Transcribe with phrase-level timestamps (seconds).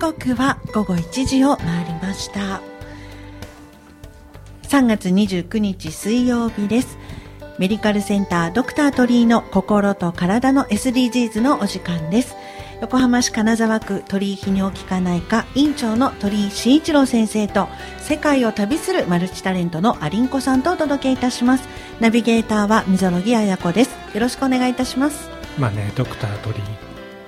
[0.00, 2.62] 刻は午後1時を回りました。
[4.62, 6.96] 3月29日水曜日です。
[7.58, 12.34] メディカルセンタードクター鳥居の心と体の SDGs のお時間です。
[12.80, 21.68] 横浜市金沢区鳥居泌尿器科内科院長の鳥居慎一郎先生と世界を旅するマルチタレントのアリンコさんとお届けいたします。
[22.00, 23.90] ナビゲーターは溝呂木彩子です。
[24.14, 25.28] よろしくお願いいたします。
[25.58, 26.62] まあねドクター鳥居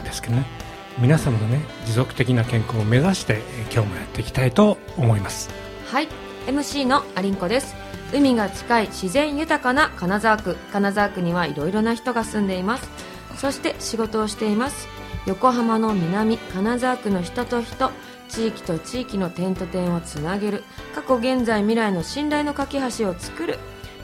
[0.05, 0.62] ですけどね。
[0.99, 3.41] 皆様のね持続的な健康を目指して
[3.73, 5.51] 今日もやっていきたいと思います。
[5.87, 6.09] はい。
[6.47, 7.75] MC のアリンコです。
[8.13, 10.57] 海が近い自然豊かな金沢区。
[10.73, 12.89] 金沢区にはいろいろな人が住んでいます。
[13.37, 14.87] そして仕事をしています。
[15.27, 17.91] 横浜の南金沢区の人と人
[18.29, 20.65] 地域と地域の点と点をつなげる。
[20.95, 23.59] 過去現在未来の信頼の架け橋を作る。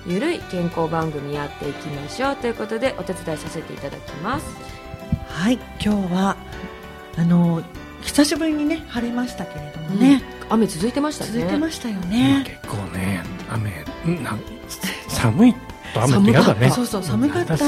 [0.06, 2.36] ゆるい健康番組やっていきましょう。
[2.36, 4.47] ということでお手伝いさせていただきます。
[5.28, 5.59] はい。
[5.84, 6.36] 今日は
[7.19, 7.62] あの
[8.02, 11.33] 久しぶりにね晴れましたけれどもね、うん、雨続いてましたね。
[11.33, 12.44] 続いてましたよね。
[12.47, 14.38] 結構ね雨な
[15.08, 15.55] 寒い
[15.92, 16.70] と雨って嫌だね。
[16.70, 17.62] そうそう寒かった、ね。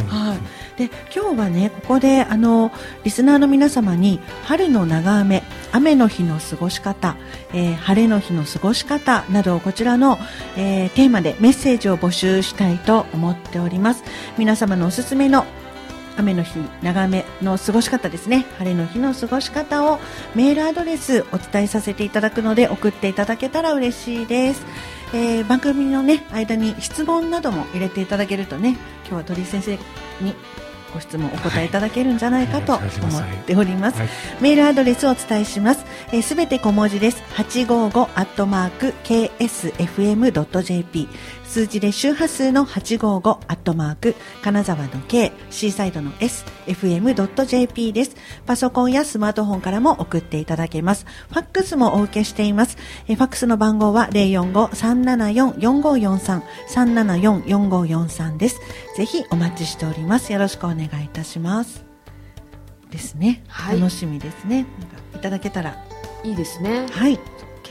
[0.00, 0.38] うん、はい。
[0.78, 2.72] で今日はねここであの
[3.04, 7.16] リスナーの皆様に春の長雨雨の日の過ごし方、
[7.52, 10.18] えー、晴れの日の過ごし方などこちらの、
[10.56, 14.02] えー、テーマでメッセージを募集したいと思っております。
[14.38, 15.44] 皆様のおすすめの
[16.16, 19.98] 雨の日長めの過ごし方ですね晴れの日の過ごし方を
[20.34, 24.64] メールアドレスお伝えさせていただくので送っていただけたら嬉しいです
[25.12, 28.70] えー、番組のね間に質問なども入れていただけるとね
[29.06, 29.78] 今日は鳥居先生
[30.20, 30.34] に
[30.94, 32.90] ご質問お答えいただけるんじゃないかと思っ
[33.44, 33.98] ております。
[33.98, 34.08] はい、
[34.40, 35.84] メールアドレスをお伝えします。
[36.22, 37.20] す、べ、て小文字です。
[37.34, 39.48] 855アットマーク ksfm.jp
[41.54, 48.16] 数字で周波数の855アットマーク金沢の K シーサイドの S fm.jp です。
[48.44, 51.06] パソコンやスマートフォンからも送っていただけます。
[51.28, 52.76] ファックスもお受けしています。
[53.06, 56.42] えファックスの番号は045-374-4543
[56.74, 58.60] 374-4543です。
[58.96, 60.32] ぜひお待ちしております。
[60.32, 61.84] よろしくお願いいたします。
[62.90, 64.66] ですね、はい、楽しみですね。
[65.14, 65.76] いただけたら。
[66.24, 66.88] いいですね。
[66.90, 67.20] はい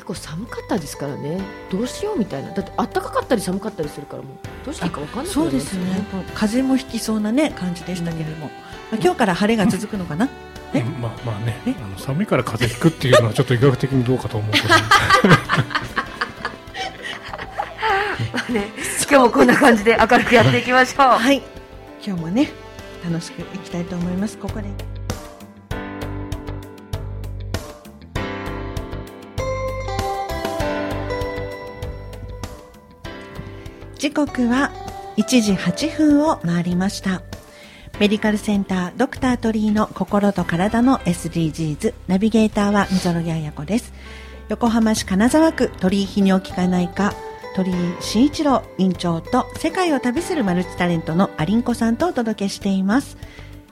[0.03, 1.39] 結構寒かったですからね。
[1.71, 2.51] どうしようみたいな。
[2.51, 4.65] だって暖かかったり寒かったりするからもう。
[4.65, 6.05] どうしていいか分かんない、そうですね。
[6.35, 8.49] 風も引きそうなね感じでしたけれども、
[8.91, 10.27] うん、今日から晴れが続くのかな、
[10.73, 11.55] うん、まあまあね。
[11.65, 14.67] あの寒いから風邪ひくっていうのはちょっと医学的にどうかと思うけど。
[18.33, 18.67] まあね
[19.09, 21.07] 今日もこんな感じで明るくやっていきましょう。
[21.17, 21.41] はい。
[22.05, 22.51] 今日もね
[23.05, 24.37] 楽しくいきたいと思います。
[24.37, 24.67] ここで
[34.03, 34.69] 時刻は
[35.15, 37.21] 1時8分を回りました。
[38.01, 43.93] メディカルセンタードクター鳥居の心と体の SDGs ナビゲーターは溝呂彩子です。
[44.49, 47.13] 横浜市金沢区鳥居泌尿器科内科
[47.55, 53.15] 鳥居慎一郎院長と世界を旅するマルチタレントのアリンコさんとお届けしています。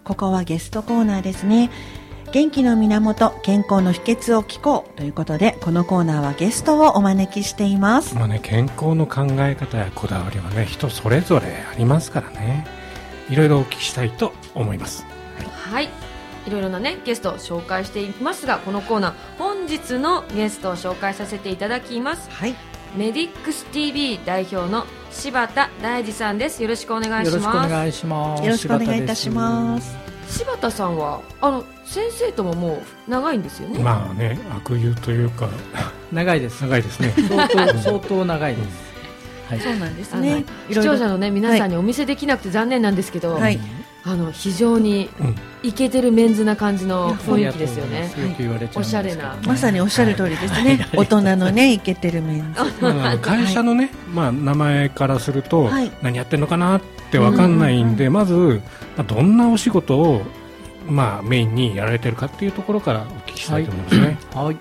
[0.05, 1.69] ここはゲストコーナーですね。
[2.31, 8.15] 元気の源健康の秘訣を聞こうということでこのコーナーはゲストをお招きしています。
[8.15, 12.65] まあね健康の考え方やこだわりはね人それぞれありますからね。
[13.29, 15.05] いろいろお聞きしたいと思います。
[15.71, 15.89] はい、
[16.47, 22.29] い、ろいろなねゲストを紹介していますがこのコーナー本日のゲストを紹介させていただきます。
[22.31, 22.55] はい。
[22.95, 26.63] メディックス TV 代表の柴田大二さんです。
[26.63, 27.35] よろしくお願いします。
[27.35, 28.43] よろしくお願いします。
[28.43, 30.00] よろしくお願いいたします
[30.31, 33.79] 柴田さんはあの先生とももう長いんですよね。
[33.79, 35.49] まあね悪友というか。
[36.11, 36.61] 長いです。
[36.61, 37.13] 長いですね。
[37.27, 38.67] 相当 相当長いです、
[39.49, 40.45] はい、そうなんですね。
[40.69, 43.59] 視聴者のね皆さんにお見せできなくて残念なんですけど、はい、
[44.03, 45.09] あの非常に
[45.63, 48.11] イケてるメンズな感じの雰囲気ですよね。
[48.75, 49.35] おしゃれな。
[49.45, 50.87] まさにおっしゃる通りですね。
[50.93, 52.61] 大人のねイケてるメンズ。
[53.21, 55.69] 会社のね、まあ名前からすると
[56.01, 56.81] 何やってるのかなっ
[57.11, 58.61] てわかんないんで、まず
[59.07, 60.21] どんなお仕事を
[60.87, 64.17] まあ、メインにやられてるかっていうところからお聞きしたいと思いますね。
[64.33, 64.57] はい、はい。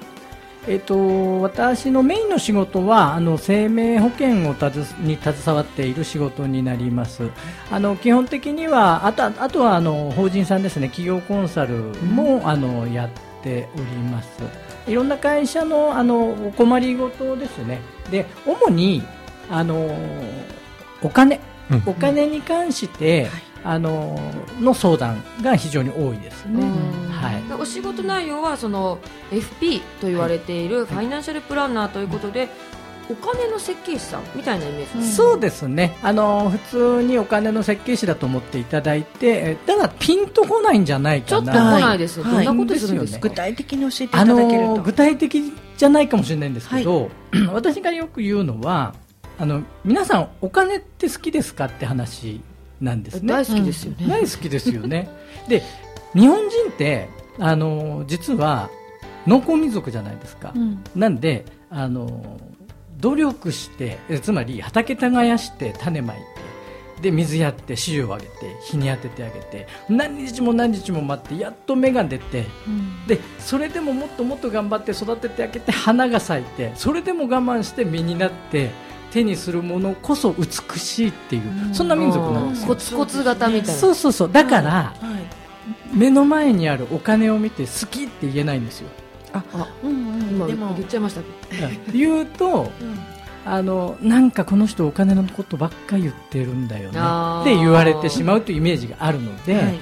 [0.69, 7.31] えーと、私のメインの仕事はあの生命保険をたずに携わっている仕事になります。
[7.71, 10.89] あの基本的にはあとあとはあの法人さんですね。
[10.89, 13.11] 企業コンサルも、うん、あのやっ
[13.43, 14.29] ております。
[14.87, 17.81] いろんな会社のあのお困りごとですね。
[18.11, 19.03] で主に
[19.51, 19.97] あの
[21.03, 21.43] お金、うん、
[21.87, 24.19] お金に関して、うんあの
[24.61, 26.63] の相談が非常に多いですね。
[27.11, 28.99] はい、お仕事内容はその
[29.31, 32.49] FP と言われているファイナンシャルプランナーということで、
[33.11, 35.97] お金の設計士さんみたいなイメージ、うん、そうですね。
[36.03, 41.43] あの普通にお金の設計士だと思っていただいてただピンとこないんじゃないかな。
[41.43, 44.83] ちょっと来ないです、はい、どんなことするんですか、具体的に教えていただけると。
[44.83, 48.95] 具体的じゃないかもしれないんですけど、はい、 私がよく言うのは
[49.41, 52.43] あの皆さんお金って好きですかって話
[52.79, 53.27] なんですね。
[53.27, 55.09] 大好きですよね、大好きですよね。
[55.49, 55.63] で
[56.13, 57.09] 日本人って
[57.39, 58.69] あの実は
[59.27, 62.39] 農耕民族じゃないですか、うん、なんであの
[62.99, 66.25] 努力してつまり畑耕して種まいて
[67.03, 68.31] で水やって飼料をあげて
[68.63, 78.71] 日に当ててあげて何日も何日も待ってやっと芽が出て、うん、でそれでももっともっと頑張って育ててあげて花が咲いてそれでも我慢して実になって
[79.13, 82.69] 手にするものこそ美しいっていう、うん、そんな民族なんですよ。
[82.69, 83.73] コツコツ型みたいな。
[83.75, 84.33] そうそうそう。
[84.33, 84.95] だから、
[85.93, 88.89] 目の前にあるお金を見て好きって言えないんですよ。
[89.33, 91.23] あ、あうんうん、今でも言っちゃいました。
[91.93, 92.99] 言うと、うん、
[93.45, 96.99] あのなんかこの人お金のことばっかり言ってるんだよね
[97.43, 99.79] って言われてしまうというイメージがあるので、はい、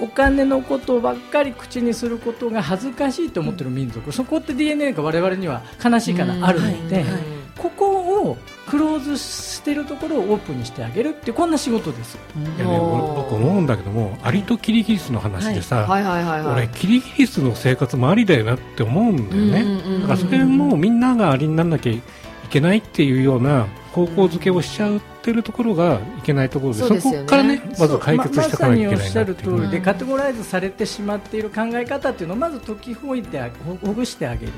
[0.00, 7.04] お金のことばっかり口にすることが恥ずかしいと思ってる民族、うん、そこって DNA が我々には悲しいからあるので、はい。
[7.04, 7.22] はい、
[7.62, 8.36] ここを
[8.66, 12.18] クローズしてるところをオープンにしてあげるってこんな仕事です。
[12.36, 16.42] いやね、僕思うんだけどもアリとキリギリスの話でさ、はいはいはい。
[16.42, 22.02] はい、俺キリギリスの生活もありだよなって思うんだよね、うんうんうんうん、だからそれもみんながアリにならなきゃい
[22.50, 34.52] けないっていうような方向づけをしちゃうってるところがいけないところで、そ、ね、こからねまず解決していかなきゃいけないま、まさにおっしゃる通りで、カテゴライズされてしまっている考え方っていうのをまず解きほいてほぐしてあげる。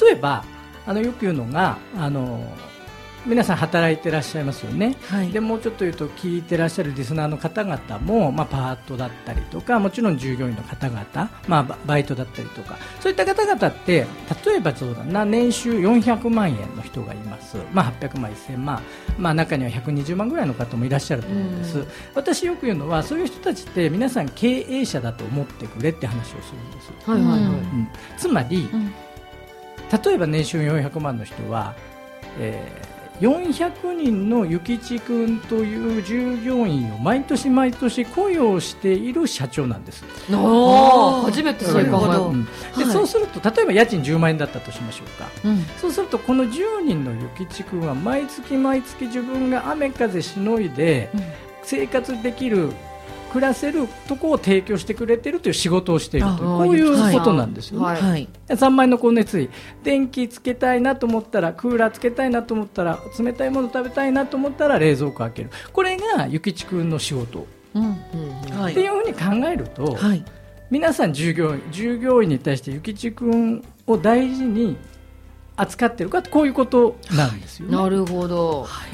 [0.00, 0.44] 例えば
[0.86, 2.40] あのよく言うのがあの
[3.26, 11.02] 皆さん働いてらっしゃいますよね、はい、でもうちょっと言うと聞いてらっしゃるリスナーの方々も、まあ、パートだったりとかもちろん従業員の方々、
[11.48, 14.06] まあ、バイトだったりとかそういった方々って
[14.46, 18.82] 例えばそうだな年収400万円の人がいます、まあ、800万、1000万、
[19.18, 21.84] まあ、中には120万ぐらいの方もいらっしゃると思うんです、
[22.14, 27.10] 私よく言うのはそういう人たちって皆さん経営者だと思ってくれって話をするんです。
[27.10, 27.40] はいはいはい。
[27.40, 28.94] うん、つまり、うん、
[29.92, 31.74] 例えば年収400万の人は、
[32.38, 40.04] えー400人の諭吉君という従業員を毎年毎年雇用している社長なんです。
[41.24, 51.08] 初めてそういうこと、うん、で、はい、そうすると例えば家賃10万円だったとしましょうか、うん、そうするとこの10人の諭吉君は毎月毎月自分が雨風しのいで
[51.62, 52.72] 生活できる
[53.26, 57.86] 暮らせるとこを提供してくれてるという仕事をしているとこういうことなんですよね。
[57.86, 58.02] はい。
[58.02, 59.50] はい、3万円の光熱費
[59.82, 65.50] 電気つけたいなと思ったらクーラーつけたいなと思ったら冷たいもの食べたいなと思ったら冷蔵庫開ける。
[65.72, 67.82] これが諭吉君の仕事、うん。
[67.82, 70.24] うんはい、っていうふうに考えると、はい、
[70.70, 74.76] 皆さん従業員従業員に対して諭吉君を大事に
[75.56, 78.84] 扱ってるかこういうことなんですよ、ね、なるほど、は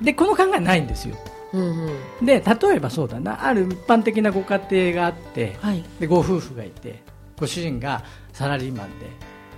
[0.00, 1.16] い、でこの考えないんですよ。
[1.52, 1.88] うん
[2.20, 3.46] うん、で例えばそうだな。
[3.46, 7.02] ある一般的なご家庭があって、はい、でご夫婦がいて
[7.38, 9.06] ご主人がサラリーマンで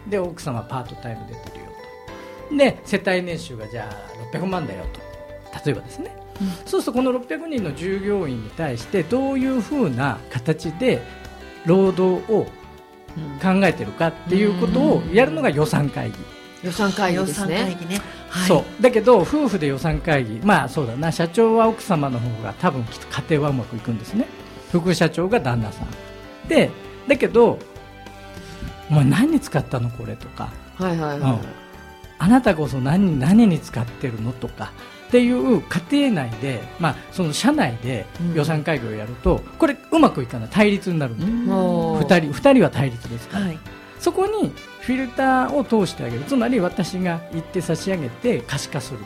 [0.09, 1.71] で奥様パートタイム出てるよ
[2.51, 2.57] と。
[2.57, 5.01] で世帯年収がじゃあ600万だよと。
[5.65, 11.03] 例えばですね、うん、そうするとこの600人の従業員に対してどういうふうな形で
[11.67, 12.47] 労働を
[13.43, 16.17] 考えてるかっていうことをやるのが予算会議。
[16.63, 17.77] 予算会議ですね。
[17.89, 18.01] ね。
[18.29, 18.83] はい、そう。
[18.83, 20.41] だけど夫婦で予算会議。
[20.43, 21.13] まあそうだな。
[21.13, 24.27] 社長は奥様の方が多分きっと家庭はうまくいくんですね。
[24.73, 25.89] 副社長が旦那さん。
[26.49, 26.71] で
[27.07, 27.59] だけど
[28.91, 31.39] 「お前何に使ったのこれ」とか、はいはいはい、うん、
[32.19, 34.73] あなたこそ何何に使ってるの?」とか。
[35.09, 40.49] っていう家庭内で、まあ、その社内で予算会議をやると、うん、これうまくいかない。
[40.51, 43.59] 対立になるんで、うん、2, 人2人は対立ですから、はい、
[43.99, 44.53] そこに
[44.89, 46.25] フィルターを通してあげる。
[46.25, 49.01] つまり私が行って差し上げて可視化する。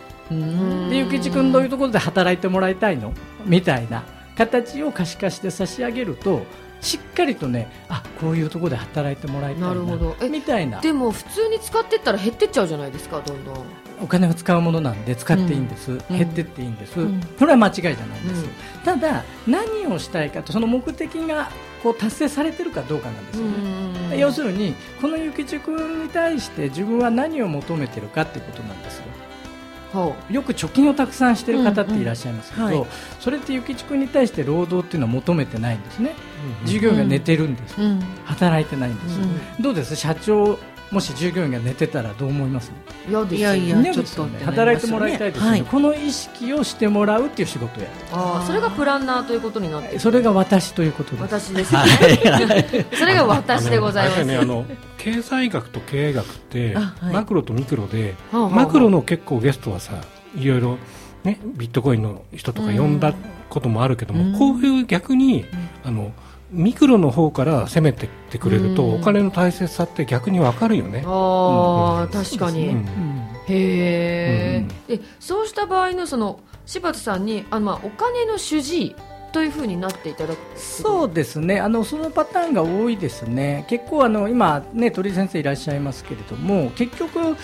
[0.88, 3.12] でゆきち君どういうところで働いてもらいたいの？
[3.44, 4.04] みたいな
[4.36, 6.46] 形を可視化して差し上げると
[6.82, 10.16] しっかりとねあこういうところで働いてもらいたいななるほど。
[10.28, 10.80] みたいな。
[10.80, 13.56] でも普通に使ってったら減ってっちゃうじゃないですかどんどん。
[14.02, 18.50] お金を使うものなんで使っていいんです、うん、減ってっていいんです、うん、それは間違いじゃないんです、うん、
[18.84, 21.52] ただ何をしたいかとその目的が
[21.84, 24.18] こう達成されてるかどうかなんですよね。
[24.18, 29.04] 要するにこの諭吉君に対して自分は何を求めてるかっていうことなんですよ。
[30.30, 32.88] よく貯金をたくさんしてる方っていらっしゃいますけど、うんうんはい、
[33.20, 36.14] それって諭吉君に対して労働っていうのは求めてないんですね、
[36.62, 39.18] うん、従業員が寝てるんです、うん、働いてないんです、
[39.60, 39.94] どうです？
[39.96, 40.58] 社長
[40.92, 42.70] もし従業員が寝てたらどう思います？
[43.08, 51.22] いやいやいや、ね、ちょっと、ね、働いてもらいたいですね、はい、この意識をしてもらうっていう仕事やあそれがプランナーということになってそれが私ということです。
[51.22, 54.24] 私ですね、 それが私でございます。
[54.24, 54.64] ねあの
[54.98, 59.94] 経済学と経営学って、はい、マクロとミクロで、マクロの結構ゲストはさ
[60.36, 60.78] いろいろ
[61.24, 63.14] ね、ビットコインの人とか呼んだ
[63.48, 65.44] こともあるけども、うん、こういう逆に、
[65.84, 66.12] あの
[66.52, 71.02] ミクロの方から攻めてってくれると、お金の大切さって逆に分かるよね。
[71.06, 72.76] ああ、確かに。
[73.48, 78.96] へえ、でそうした場合のその柴田さんにあの、まあ、お金の主治医
[79.32, 81.58] というふうになっていただくそうですね。
[81.58, 83.64] あのそのパターンが多いですね。
[83.68, 87.36] 結構あの今ね鳥居先生いらっしゃいますけれども結局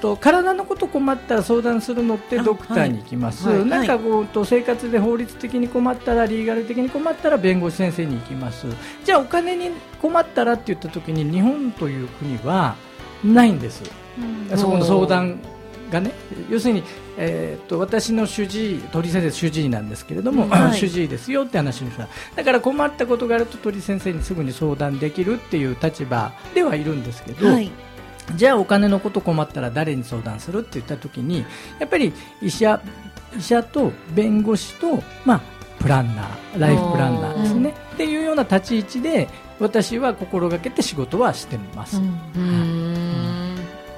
[0.00, 3.58] と体のこと困ったら相談するのってドクターに行きます、はい。
[3.60, 8.66] はい、なんかこうと生活で法律的に困ったらリーガル的に困ったら弁護士先生に行きます。
[9.04, 9.70] じゃあお金に
[10.00, 12.76] 困ったらって言った時に日本という国は
[13.24, 13.82] ないんです、
[14.50, 15.38] うん、そこの相談
[15.92, 16.12] がね
[16.50, 16.82] 要するに
[17.18, 27.70] えーと、私の主治医鳥先生主治医なんですけれども、はい、主治医ですよって話にしただから困ったことがあると鳥先生にすぐに相談できるっていう立場ではいるんですけど、はい、
[28.34, 31.44] じゃあお金のこと困ったら誰に相談するって言った時に
[31.78, 32.80] やっぱり医者
[33.36, 35.40] 医者と弁護士と、まあ、
[35.80, 37.74] プランナーライフプランナーですね。
[37.94, 41.98] っていうような立ち位置で私は心がけて仕事はしてます。
[41.98, 42.71] うん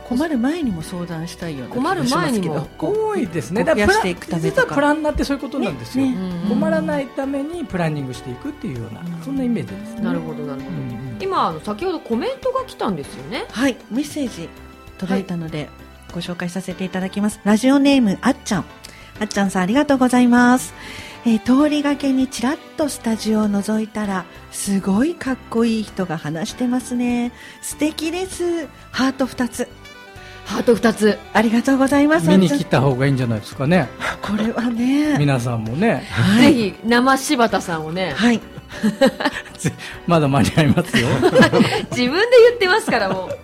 [0.09, 2.69] 困る前にも相談したいような困る前にも。
[2.79, 3.65] 多いですね。
[3.65, 6.13] だから実はプランナーってそういうことなんですよ、ね。
[6.13, 10.03] ね、困らないためにプランニングしていくっていうような、そんなイメージですね。
[10.03, 10.73] なるほどなるほど、
[11.21, 13.47] 今あの先ほどコメントが来たんですよね。
[13.51, 13.77] はい。
[13.91, 14.49] メッセージ
[14.99, 15.69] 届いたので、はい、
[16.15, 17.41] ご紹介させていただきます。
[17.45, 18.65] ラジオネームあっちゃん。
[19.21, 20.75] あっちゃんさんありがとうございます。
[21.27, 27.33] えー、通りがけにちらっとスタジオを覗いたらすごいかっこいい人が話してますね。
[27.63, 28.67] 素敵です。
[28.91, 29.69] ハート2つ
[30.45, 31.19] ハート2つ。
[31.33, 32.29] ありがとうございます。
[32.29, 33.89] 見に来た方がいいんじゃないですかね。
[34.23, 35.17] これはね。
[35.19, 38.13] 皆さんもね、はい、ぜひ生柴田さんをね。
[38.17, 38.41] はい。
[40.07, 41.09] まだ間に合いますよ。
[41.91, 43.39] 自分で言ってますからもう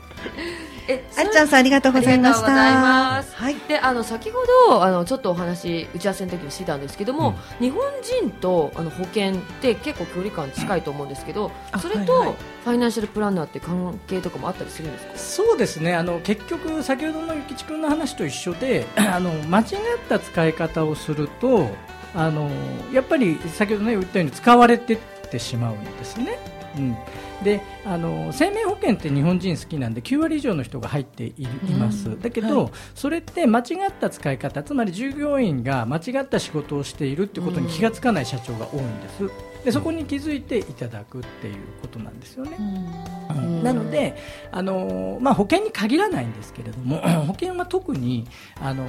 [0.90, 2.50] えあっちゃんさんありがとうございました。
[2.50, 3.56] はい。
[3.68, 15.16] で、あの先ほどあのちょっとお話打ち合わせの時にしてたんですけども、うん、日本人とあの保険って結構距離感近いと思うんですけど、うん、それとファイナンシャルプランナーって関係とかもあったりするんですか？
[15.16, 15.94] そうですね。
[15.94, 19.66] あの結局先ほどのゆきちくんの話と一緒で、 あの間違っ
[20.08, 21.70] た使い方をすると、
[22.14, 22.50] あの
[22.92, 24.98] やっぱり先ほどね言ったように使われてっ
[25.30, 26.38] てしまうんですね。
[26.76, 26.96] うん。
[27.42, 31.46] であの生命保険って日本人好きなんで9割以上の人が入ってい
[31.78, 39.50] ます、うん、だけど、はい、それって間違った使い方つまり従業員が間違った仕事をしているってことに気がつかない社長が多いんです。
[39.64, 42.56] でそこに気づいていただくっていうことなんですよね。
[42.58, 44.16] うん、なので
[44.50, 48.26] あの、まあ、保険に限らないんですけれども保険は特に
[48.58, 48.86] あの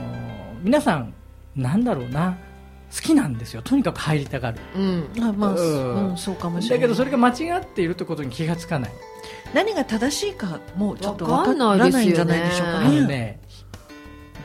[0.64, 1.14] 皆さん
[1.56, 2.38] なんだろうな
[2.94, 3.62] 好きなんですよ。
[3.62, 6.80] とにかく入りたがる、うん、あまあ、うん、そうかもしれない。
[6.80, 8.92] だけどそれが間違っているということに気がつかない。
[9.54, 13.08] 何が正しいかもうちょっと分からないんじゃないでしょうかね。
[13.08, 13.41] ね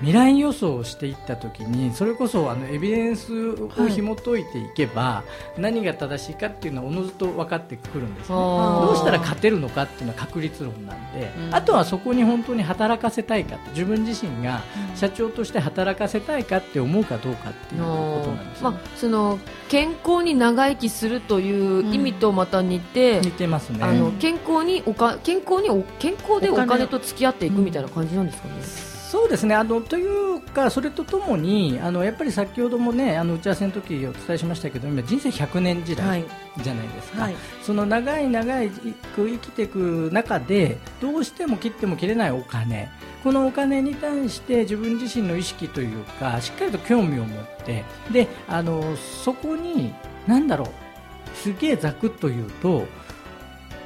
[0.00, 5.24] 未来予想をしていった時にそれこそあのエビデンスを紐解いていけば、は
[5.56, 8.36] い、何が正しいかっていうのはおのずと分かってくるんですね。
[8.36, 14.62] どうしたら勝てるのかっていうのは確率論なんで、うん、あとはそこに本当に働かせたいか自分自身が
[14.94, 19.38] 社長として働かせたいかって思うかどうかっていうことなんです、ね、まあ、その
[19.68, 23.78] 健康に長生きするという意味とまた似て、うん、似てますね。
[23.82, 28.85] あの健康におか健康にお健康でお金と付き合っていくみたいな感じなんですかね。
[29.16, 29.54] そうですね。
[29.54, 36.22] あのというか、それとともにあのやっぱり先ほどもねあの打ち合わせの時お伝えしましたけど今、人生100年時代
[36.62, 37.32] じゃないですか、はい。
[37.32, 42.90] はい、その長い長い生きていく中でどうしても切っても切れないお金。
[43.24, 49.94] このお金に対して自分自身の意識というかしっかりと興味を持ってであのそこに
[50.26, 52.86] 何だろうすげえざくっと言うと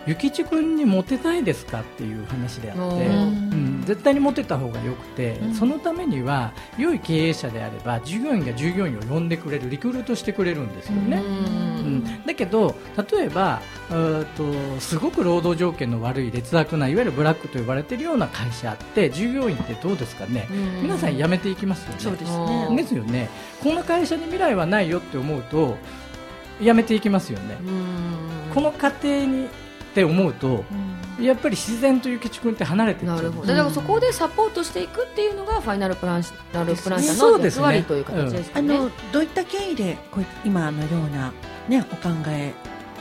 [0.06, 12.76] 諭吉君にモテたいですかっていう話であって、うん、絶対にモテた方がよくて、うん、そのためには良い経営者であれば従業員が従業員を呼んでくれるリクルートしてくれるんですよね、うん、だけど
[13.10, 13.60] 例えば
[14.36, 20.46] とすごく労働条件の悪い劣悪ないわゆるブラックと呼ばれているような会社って従業員ってどうですかね。
[20.80, 21.96] 皆さん辞めていきますよね。
[21.98, 22.76] そうですね。
[22.76, 23.28] ですよね。
[23.60, 25.76] この会社に未来はないよって思うと
[26.60, 27.56] 辞めていきますよね。
[28.54, 29.48] この過程に
[29.90, 30.64] って思うと、
[31.18, 33.46] うん、やっぱり自然とゆきち君って離れてなるほど。
[33.46, 41.32] だからそこでサポートしていくっていうのがファイナルプランナルプラン者の役割という形ですね、あのどういった経緯でこう今のような、
[41.68, 42.54] ね、お考え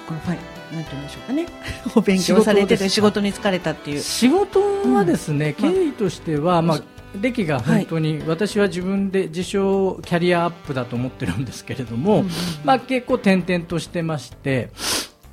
[0.08, 1.48] このファイなんて言うんでしょうかね。
[1.96, 4.02] お勉強されてて仕事に疲れたっていう。
[4.02, 4.62] 仕事
[4.94, 6.82] はですね、うん、経緯としては、まあ、
[7.20, 12.30] 歴が本当に、はい、私は自分で自称キャリアアップだと思ってるんですけれども、うん、
[12.64, 14.70] まあ、結構転々としてまして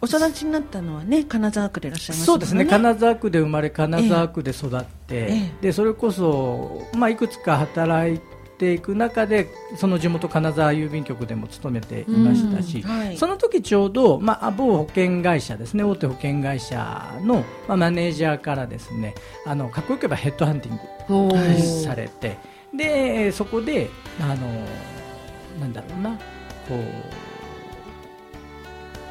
[0.00, 2.66] お育ちになったのはね金沢区でいらっしゃいます、ね、そうですね。
[2.66, 8.20] 金沢区で生まれ金沢区で育って、ええ、でそれこそ、まあ、いくつか働い
[8.58, 22.38] ていく中でその地元金沢郵便局でも勤めていましたし、はい、その時ちょうど、まあ、某保険会社ですね大手保険会社の、まあ、マネージャーからですねあのかっこよく言えばヘッドハンティングされて
[22.74, 24.66] でそこであの
[25.60, 26.10] なんだろうな
[26.68, 27.35] こう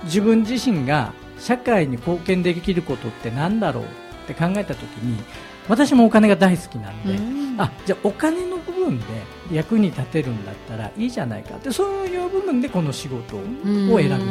[0.03, 3.87] 自分自身が社会に貢献できることって何だろうっ
[4.27, 5.21] て考えた時に
[5.67, 9.05] 私もお金が大好きなんで、うん、あじゃあお金の部分で
[9.51, 14.25] 役に立てるんだったらいいじゃないかってそういう部分でこの仕事を選びましたね。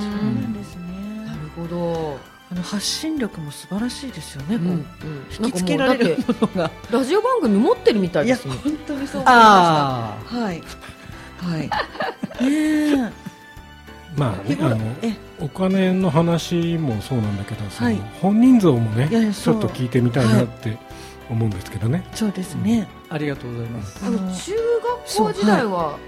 [0.00, 2.18] そうなんですねなるほど
[2.50, 4.56] あの発信力も素晴らしいですよね。
[4.56, 4.86] うん、うん、
[5.30, 8.54] 引きつけられるものがラジオ番組持ってるみたいですね。
[8.62, 10.36] 本当にそう思いました。
[10.36, 10.62] はい
[11.44, 11.70] はい。
[12.42, 13.12] え
[14.16, 14.78] まあ、ね、あの
[15.40, 20.78] お金の話もそうなんだけど、はい、本人像もねちょっと聞いてみたいなって
[21.28, 22.04] 思うんですけどね。
[22.14, 24.06] そうですね、うん、ありがとうございます。
[24.06, 24.52] あの中
[25.16, 25.98] 学校時代は、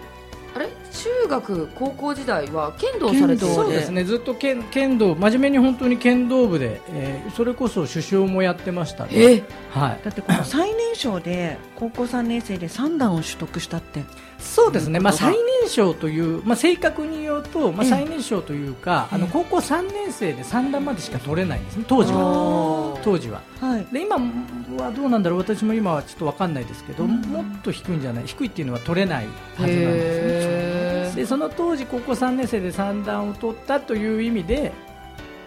[0.55, 0.69] あれ？
[0.97, 4.05] 中学高校時代は剣道されてそうですね。
[4.05, 14.05] ずっと剣剣道真面目に本当に剣道部で、えー、それこそ首相もやってましたね、えー、はい、だってこの最年少で高校3年生で3段を取得したって
[14.39, 22.99] そうですね、まあ、最年少という、まあ、正確に言うと、まあ、最年少というか、あの高校3年生で3段までしか取れないんですね、当時は。
[23.03, 31.23] 当時は、はい、で今はどうなんだろう、私も今はちょっと分かんないですけど、うん、もっと低いんじゃない、低いっていうのは取れないはずなんですね。
[31.23, 34.73] でその当時、高校3年生で3段を取ったという意味で、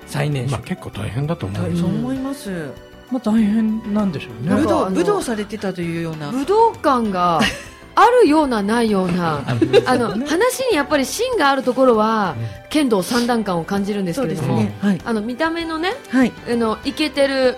[0.07, 2.71] 最年少、まあ、結構大変だと思う、そう思います。
[3.11, 4.55] まあ、大変なんでしょうね。
[4.55, 6.31] 武道武道されてたというような。
[6.31, 7.39] 武道館が
[7.99, 9.43] あるようなないような
[9.85, 12.35] あの話にやっぱり芯があるところは
[12.69, 14.73] 剣道三段感を感じるんですけれども、ね。
[14.81, 17.57] はい、あの見た目のね、はい、あのイケてる、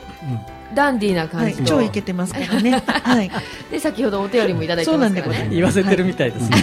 [0.73, 2.71] ダンディーな感じ、はい、超イケてますからね。
[3.03, 3.31] はい。
[3.69, 5.49] で先ほどお手寄りもいただいてますからね。
[5.51, 6.57] 言わせてるみたいですね。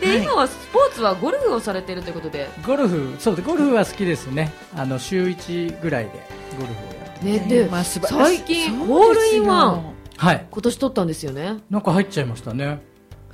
[0.00, 2.50] で、今はスポーツはゴルフをされているということで。
[2.66, 4.52] ゴルフそうでゴルフは好きですね。
[4.76, 6.10] あの週一ぐらいで
[6.58, 7.24] ゴルフをやって。
[7.24, 12.80] ねで、まあ、最近ホールインワンはい今年取ったんですよねなんか入っちゃいましたね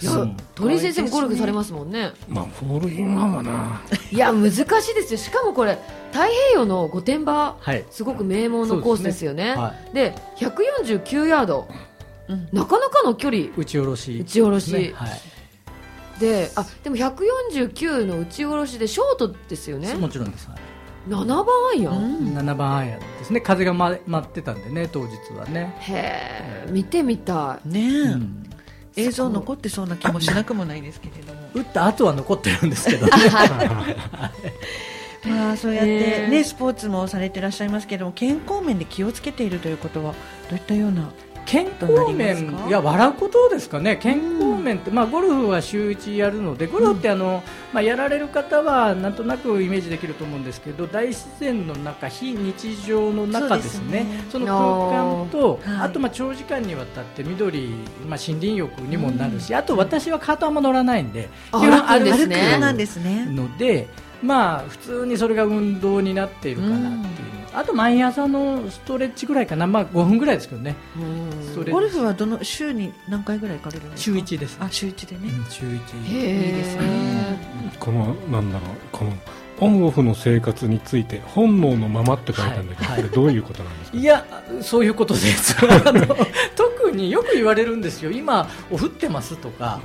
[0.00, 2.10] いや、鳥居先生もゴルフされますもんね。
[2.28, 3.82] まあ、ホールインワンはな。
[4.10, 5.18] いや、難しいですよ。
[5.18, 5.78] しかもこれ、
[6.10, 9.54] 太平洋の御殿場、はい、すごく名門のコースですよね。
[9.92, 10.50] で、ねはい、
[10.98, 11.68] 149ヤード、
[12.28, 13.44] うん、なかなかの距離。
[13.56, 14.18] 打ち下ろし。
[14.18, 14.72] 打ち下ろし。
[14.72, 19.94] ねはい、で、あ、でも149の打ち下ろしでショートですよね。
[19.94, 20.48] もちろんです。
[20.48, 20.58] はい
[21.08, 23.40] 7番アイアン、うん、7番アイアンですね。
[23.40, 25.74] 風が、ま、待ってたんでね当日はね。
[25.80, 27.68] へえ見てみたい。
[27.68, 28.50] ねえ、うん、
[28.96, 31.40] 映像残ってそうな気もしなくもないですけれども。
[31.54, 33.12] 打った後は残ってるんですけどね。
[35.26, 40.14] まあそうやってねスポーツもされていらっしゃいますけれども健康面で気をつけているということは
[40.48, 41.10] どういったような
[41.46, 43.96] 健康面いや笑うことですかね。
[43.96, 54.06] 健康面って、まあ、ゴルフは週1やるのでゴルフってあの、まあ、やられる方はなんとなくイメージできると思うんですけど大自然の中非日常の中ですね。
[54.30, 62.26] その空間と、あとまあ長時間にわたって緑、まあ、森林浴にもなるし、あと私はカートあんま乗らないんで基本歩く
[62.58, 63.26] なんですね。
[63.26, 63.88] ので
[64.22, 70.74] まあ普通にそれが運動になっているかなっていう、あと毎朝のストレッチぐらいかな、まあ、5分ぐらいですけどね。
[71.70, 74.18] ゴルフはどの週に何回ぐらい行かれるんですか？
[74.18, 74.56] 週1です。
[74.60, 77.38] あ週1でね、うん、週1いいですね。
[77.78, 79.12] このなんだろうこの
[79.60, 83.98] オンオフの生活について本能のままって書いたんだけど、はい、これどういうことなんですか？
[83.98, 84.02] い。
[84.02, 84.24] や
[84.60, 85.56] そういうことです。
[86.56, 88.10] 特によく言われるんですよ。
[88.10, 89.80] 今お降ってますとか、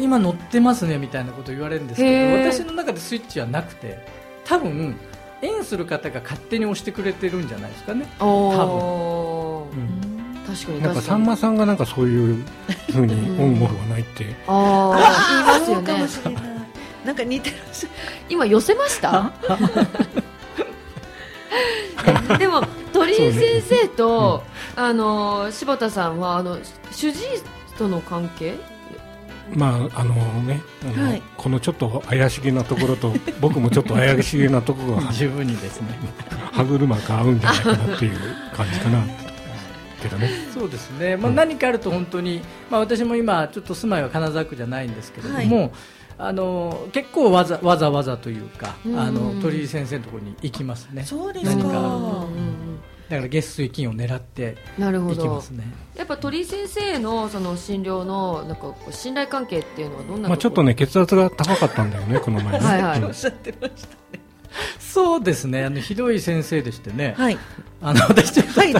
[0.00, 4.04] 今乗ってますねみたいなこと言われるんですけど私の中でスイッチはなくて
[4.44, 4.96] 多分
[5.42, 8.06] 縁する方が勝手に押してくれてるんじゃないですかね。
[8.18, 12.44] 多分、うん、確かになんかさんまさんがなんかそういう
[12.90, 14.34] ふうにオンオフはないって。
[14.46, 16.58] ああ言いますよね。
[17.04, 17.56] なんか似てる
[18.28, 19.32] 今寄せました？
[22.38, 24.52] でも鳥居先生と、ね。
[24.76, 26.58] うん、あの柴田さんはあの
[26.90, 28.56] 主治医との関係？
[29.54, 35.88] まああのねあの、はい、このちょっと怪しげなところと 僕もちょっと怪しげなところが十分にですね。
[36.52, 38.18] 歯車が合うんじゃないかなっていう
[38.54, 39.04] 感じかな。
[40.00, 45.70] けどね、そうですね、まあ、何かあると本当に、まあ、私も今、ちょっと住まいは金沢区じゃないんですけれども、はい。
[46.20, 51.04] あの結構わざわざわざというか、あの鳥居先生のところに行きますね。
[51.04, 52.26] そうですか。
[53.08, 55.64] だから月水金を狙ってなるほど、ね、
[55.96, 62.66] やっぱ鳥居先生のその診療のなんか信頼関係っていうのはどんなまあちょっとね血圧が高かったんだよね この前ね。
[62.66, 64.22] はい、はい、おっしゃってましたね。
[64.78, 65.64] そうですね。
[65.64, 67.38] あのひどい先生でしてね、はい、
[67.80, 68.72] あの私ちょっと、はい、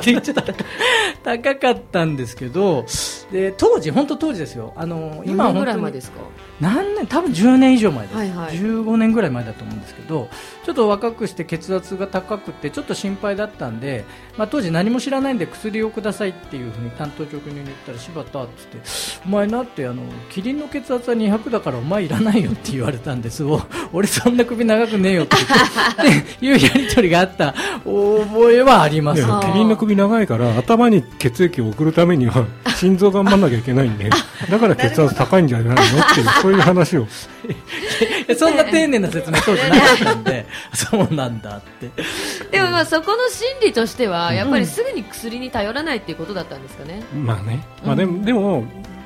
[1.22, 2.84] 高かったんですけど
[3.30, 4.72] で当時本当当時ですよ。
[4.76, 6.20] あの今は本当にですか？
[6.60, 7.06] 何年？
[7.06, 10.28] 多分10年以上前です、はいはい、15年ぐらい前だと思うんですけど
[10.64, 14.04] ちょっと若くして血圧が高くてちょっと心配だったんで、
[14.36, 18.78] まあ、当時何も知らないんで薬をくださいっていうふうに担当直入に言ったら柴田っつって
[19.24, 23.44] お前なってあのキリンの血圧は200だからお前いらないよって言われたんです。
[23.92, 25.36] 俺そんな首長くねえよって
[26.02, 27.52] 言っていうやり取りがあった。
[27.84, 29.22] 覚えはあります。
[29.22, 32.46] キリンの首長いから頭に血液を送るためには
[32.76, 34.10] 心臓頑張んなきゃいけないんで
[34.50, 37.06] だから血圧高いんじゃないのっていう そういう話を。
[38.36, 41.90] そんな丁寧な説明当時なかったんで そうなんだって。
[42.50, 48.64] でもまあそこの心理としてはやっぱりすぐに薬に頼らないっていうことだったんですかね、うん、まあね、まあでも、でも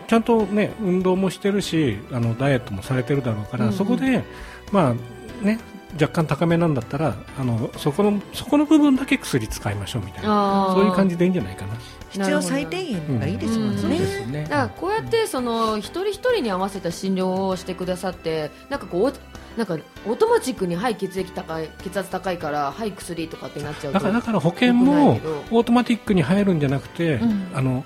[0.08, 4.24] ちゃんとね運動もしてるしあのダイエットもされてるだろうから、うんうん、そこで
[4.70, 4.94] ま
[5.42, 5.58] あね
[6.00, 10.72] 若干高めなんだったらあのそこのそこの部分だけ薬使いましょうみたいな。
[10.74, 11.74] そういう感じでいいんじゃないかな。
[12.10, 14.42] 必要最低限がいいですもんね,、うん、ね。
[14.44, 27.84] だからこうやってその一人一人に合わせた診療をしてくださってなんかこうなんかオートマチックにはい血液高い血圧高いからはい薬とかってなっちゃうだからだから保険もオートマティックに入るんじゃなくて、うん、あの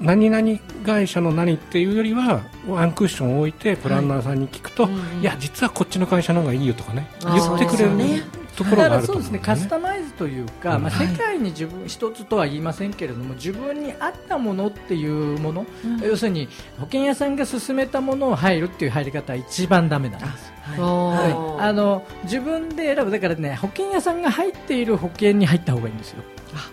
[0.00, 8.22] 何々会社の何っていうよりはワンクッションを置いてプランナーさんに聞くと、はい、いや実はこっちの会社の方がいいよとかね言ってくれる、ね、
[8.56, 20.52] ところがあるとですねカスタマイズというか、うん、まあ、世界に自分一つとは言いませんけれども自分に合ったものっていうもの、うん、要するに保険屋さんが勧めたものを入るっていう入り方は一番だめなんです。
[20.68, 26.22] はい、あの自分で選ぶだからね保険屋さんが入っている保険に入った方がいいんですよ。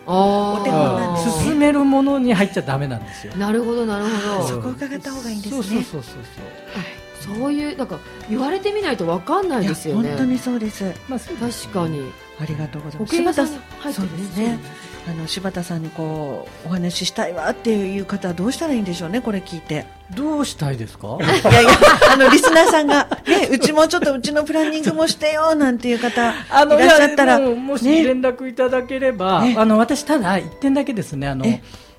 [0.06, 1.44] お手本なんですね。
[1.44, 3.36] 進めるものに入っちゃダメなんですよ。
[3.36, 4.10] なるほどなるほ
[4.42, 4.48] ど。
[4.48, 5.62] そこを伺った方がいいんですね。
[5.62, 6.12] そうそうそうそ
[7.32, 7.36] う。
[7.40, 10.10] そういうなんか言われてみないとわかんないですよね。
[10.10, 10.94] 本当にそうです。
[11.08, 12.12] まあ確かに。
[12.40, 13.16] ありがとうございます。
[13.16, 14.60] 柴田さん、はい、そうですね。
[15.08, 19.86] あの柴田さんにこうお話ししたいわっていう方はどうしたらいいんでしょうねこれ聞いて。
[20.16, 21.18] どうしたいですか？
[21.50, 21.72] いやいや
[22.12, 31.46] あのリスナーさんがねうちもちょっとうちのプランニングもしてよなんていう方いらっしゃったら、もし連絡いただければ、ね、あの私ただ一点だけですねあの。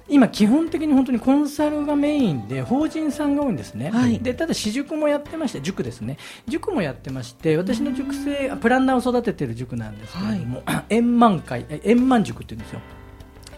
[0.08, 6.16] 今、基本的に本当にコンサルがメインで法人さんが多いんですね、はい、でただ私塾もやってまして塾ですね。
[6.46, 12.80] 塾もやってまして私の塾生プランナーを育てている塾なんですけれども、はい、 円満会円満塾って言うんですよ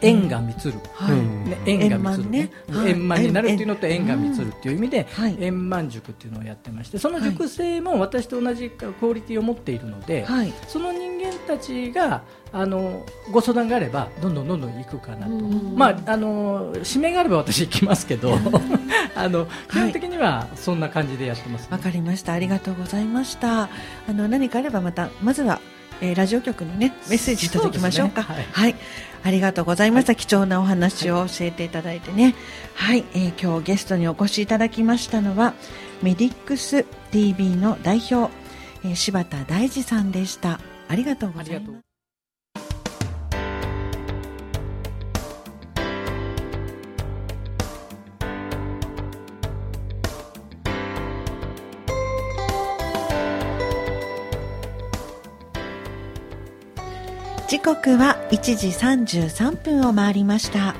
[0.00, 0.74] 縁が満る、
[1.44, 2.50] ね、縁が満る、ね、
[2.86, 5.06] 円満になるっていうのと縁が満るっていう意味で、
[5.40, 10.26] 円満塾っていうのをやってましてその塾生も私と同じクオリティを持っているので、
[10.66, 18.38] その人間たちがあのご相談があればどんどんどんどん行くかなと、まああの指名があれば私行きますけど
[19.14, 22.32] あの基本的にはそんな感じでやってます、わ、ね、かりました。
[22.32, 23.64] ありがとうございました。
[23.64, 23.68] あ
[24.08, 25.60] の何かあればまたまずは
[26.00, 28.74] えー、ラジオ局にねメッセージいただきましょうか、ねはい、はい、
[29.22, 32.34] ありがとうございました、はい、貴重なお話を教えていただいてね。
[32.74, 35.54] はい、えー、今日ゲストにお越しいただきましたのは
[36.02, 38.32] メディックス TV の代表、
[38.84, 40.60] えー、柴田大二さんでした。
[40.88, 41.87] ありがとうございます
[57.48, 60.74] 時刻は1時33分を回りました。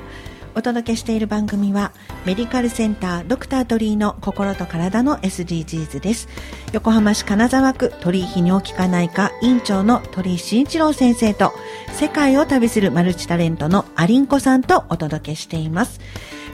[0.53, 1.91] お届けしている番組は
[2.27, 6.27] メディカルセンタードクター鳥居の心と体の SDGs です。
[6.71, 11.53] 横浜市金沢区鳥居泌尿器科内科院長の鳥居慎一郎先生と
[11.91, 15.99] 世界を旅するマルチタレントのアリンコさんとお届けしています。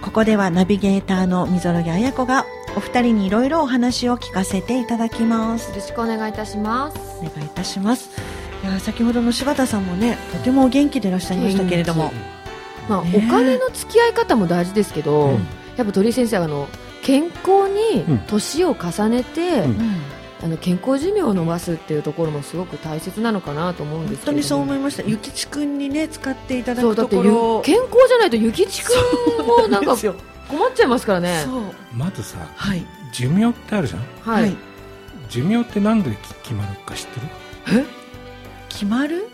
[0.02, 2.46] ここではナビゲーターの溝呂彩子が
[2.78, 5.72] お二人にいろいろお話を聞かせていただきます。
[5.72, 6.98] よろしくお願いいたします。
[7.20, 8.35] お願いいたします
[8.66, 12.12] いや先ほどの柴田さんもねとても元気でいらっしゃいましたけれども、
[12.90, 15.48] まあ、お金の付き合い方も大事ですけど、うん、
[15.78, 16.68] やっぱ鳥居先生あの
[17.04, 19.78] 健康に年を重ねて、うん、
[20.44, 25.04] あの健康寿命を伸ばすっていうところもすごく大切なのかなと思うんです本当にそう思いました。
[25.04, 27.62] 諭吉君にね使っていただくところ。
[27.62, 29.96] 健康じゃないと諭吉君もなんか
[30.50, 31.46] 困っちゃいますからね。
[31.96, 34.56] まずさ、はい、寿命ってあるじゃん、はい、
[35.30, 36.10] 寿命ってなんで
[36.42, 37.20] 決まるか知って
[37.78, 37.82] る？
[37.84, 37.95] え？
[38.76, 39.28] 決まる、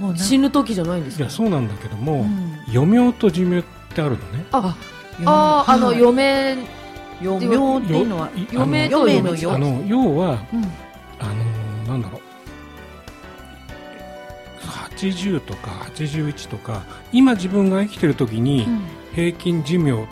[0.00, 1.24] うん、もう死ぬ時じゃないんですか？
[1.24, 4.44] いやそうなんだけども、うん、余命と寿命ってあるのね。
[4.52, 4.76] あ
[5.24, 6.56] ああの余命。
[7.22, 10.64] 余命っていうのは余命と余命の余あの要は、うん。
[11.18, 11.26] あ
[11.86, 12.20] のなんだろう。
[14.96, 18.80] 80とか81とか今自分が生きてる時にうん。
[19.12, 20.06] 平均寿命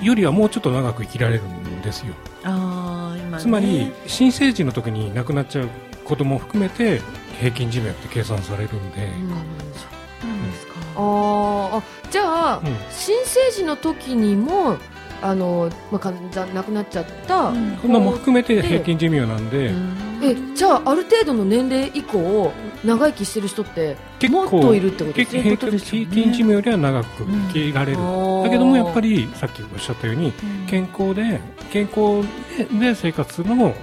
[0.00, 3.40] よりはもうちょっと長く生きられるんですよ、ああ今ね。
[3.40, 5.68] つまり新生児の時に亡くなっちゃう
[6.04, 7.00] 子供を含めて
[7.40, 9.30] 平均寿命って計算されるんで、うん。
[9.30, 9.58] なん
[10.50, 10.74] ですか。
[10.96, 12.76] あじゃあ、うん。
[12.90, 14.76] 新生児の時にも
[15.22, 17.92] あの、まあ、患者亡くなっちゃった、うん。
[17.92, 19.72] なも含めて平均寿命なんで、
[20.22, 22.52] えじゃあある程度の年齢以降
[22.84, 25.42] 長生きしてる人って結構もっといるってことですね。
[25.42, 27.98] 平均平均寿命よりは長く生きられる、
[28.44, 30.32] だけどもやっぱりさっきおっしゃったように
[30.66, 32.22] 健康で健康
[32.56, 33.74] でで生活するのも、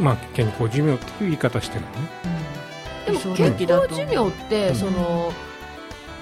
[0.00, 2.33] まあ、健康寿命っていう言い方してるのね
[3.36, 4.74] 健康寿命って、うん。
[4.74, 5.32] その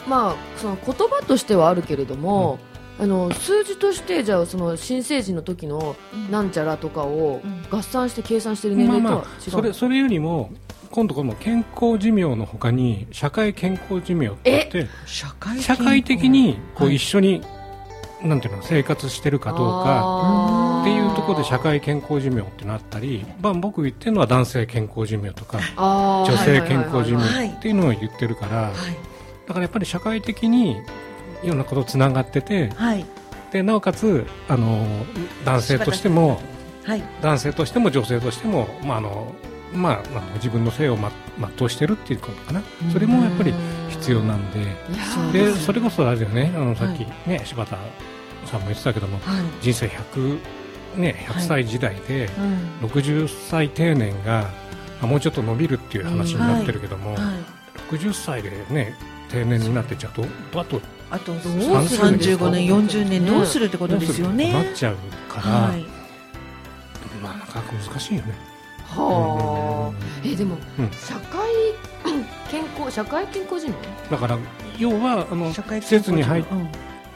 [0.07, 2.59] まあその言葉としてはあるけれども、
[3.01, 5.97] あの数字としてじゃあその新生児の時の
[6.31, 7.63] なんちゃらとかをうん。
[7.71, 10.51] 合算して計算してる年齢とはまあま違う、あそれそれよりも
[10.91, 14.91] 今度この健康寿命の他に社会健康寿命って言って
[15.63, 16.93] 社会的にこはい。
[16.93, 17.41] う一緒に、
[18.25, 28.73] なんていうの生活してるかどうかっていうところで社会健康寿命ってなったり、まあ、僕言ってるのは男性健康寿命とか女性健康寿命っていうのを言ってるからはい。
[29.47, 30.77] だからやっぱり社会的に
[31.43, 33.05] いろんなことつながっててはい。
[33.53, 34.87] でなおかつあの
[35.45, 36.41] 男性としても
[36.85, 37.03] はい。
[37.21, 39.35] 男性としても女性としても、まああの
[39.75, 41.11] まあ、あの自分の性を、ま、
[41.57, 42.63] 全うしてるっていうことかな。
[42.93, 43.55] それもやっぱり
[43.91, 44.61] 必要なんで。
[45.33, 46.53] でそれこそあれだよね。
[46.55, 47.77] あのさっきはね、柴田
[48.47, 49.45] さんも言ってたけどもはい。
[49.61, 50.39] 人生100、
[50.97, 52.29] ね、100歳時代で
[52.83, 52.87] うん。
[52.89, 54.51] 60歳定年が
[55.01, 57.95] あもうちょっと伸びるっていう話になってるけども、はい。
[57.95, 58.95] 60歳でね
[59.31, 60.25] 定年になってっちゃうと
[60.61, 60.81] あと
[61.11, 61.59] あとうするん
[62.19, 64.53] ですか？35年40年どうするってことですよね。
[64.53, 64.97] なっちゃう
[65.29, 65.85] から、はい。
[67.23, 68.52] まあなかなか難しいよね。
[68.95, 70.07] はあ。
[70.25, 70.91] えでも、うん。
[70.91, 71.43] 社会
[72.51, 73.75] 健康社会健康寿命
[74.11, 74.39] だから
[74.79, 76.69] 要はあの社会施設に入っうん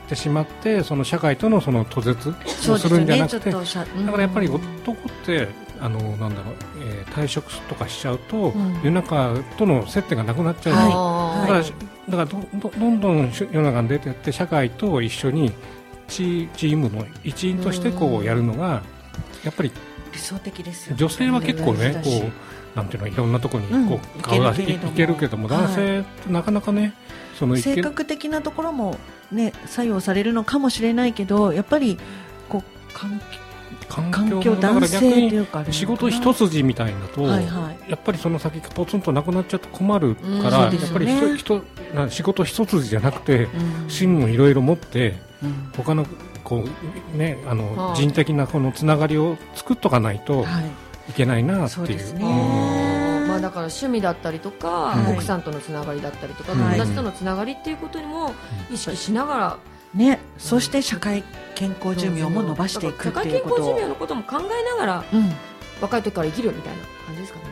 [0.09, 2.33] てしまってその社会とのその途絶
[2.71, 5.49] をするんじゃなくてちょっとしゃだからやっぱりうん男って
[5.81, 8.81] あのなんだろう、えー退職とかしちゃうと、ん。
[8.83, 11.49] 世の中との接点がなくなっちゃう、はい。
[11.49, 11.71] だか
[12.19, 15.53] ら、だからどどどんどんし世の中に出てって社会と一緒に
[16.09, 18.83] チチームの一員としてこうやるのが
[19.45, 19.71] やっぱり
[20.13, 25.49] 理想的ですよ女性は結構ねこうなんていうのいろんなところうんにこう顔出しいけるけれども。
[25.49, 26.95] 男性ってなかなかね
[27.39, 28.99] その性格的なところも
[29.33, 31.99] ね作用されるのかもしれないけどやっぱり
[32.49, 33.21] こう環
[33.89, 34.89] 環環境だから。
[34.89, 37.91] 逆に仕事一筋みたいだと、はいはい。
[37.91, 41.63] やっぱりその先ポツンとなくなっちゃって困るうんから、そうですよやっぱりね人人
[41.95, 43.91] な仕事一筋じゃなくてうん。
[43.91, 45.71] 芯もいろいろ持ってうん。
[45.77, 46.07] 他の
[46.47, 50.65] こうねあの、はあ人的なこのつながりを作っとかないとはい。
[51.11, 51.69] いけないなっていう。
[51.69, 52.25] そうですね。
[52.25, 53.29] うん。
[53.29, 56.61] まあ、だから趣味だったりとか、はい奥さんとのつながりだったりとか、はい。
[56.79, 58.33] 友達とのつながりっていうことにも
[58.71, 59.59] 意識しながら、
[59.95, 60.19] ね。
[60.39, 61.23] そして社会
[61.55, 63.59] 健康寿命も伸ばしていくだからっていうことを。
[63.59, 65.33] 社会健康寿命のことも考えながらうん。
[65.81, 67.45] 若い時から生きるみたいな感じですかね。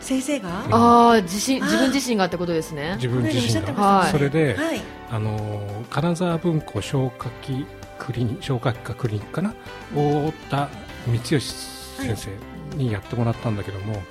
[0.00, 0.48] 先生が？
[0.70, 2.94] ああ自信自分自身がってことですね。
[2.96, 7.66] 自分自身が、それで、はい、あの金沢文庫消化器
[7.98, 9.54] クリニ消化器科クリニックかな？
[9.90, 10.68] 太田
[11.04, 14.02] 光義先生にやってもらったんだけども、